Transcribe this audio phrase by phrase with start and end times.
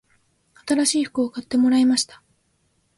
[0.67, 2.23] 新しい服を買ってもらいました